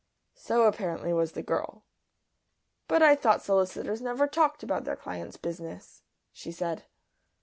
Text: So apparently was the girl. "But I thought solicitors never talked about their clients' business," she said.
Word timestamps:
So 0.33 0.63
apparently 0.63 1.13
was 1.13 1.33
the 1.33 1.43
girl. 1.43 1.83
"But 2.87 3.03
I 3.03 3.15
thought 3.15 3.43
solicitors 3.43 4.01
never 4.01 4.25
talked 4.25 4.63
about 4.63 4.83
their 4.83 4.95
clients' 4.95 5.37
business," 5.37 6.01
she 6.31 6.51
said. 6.51 6.85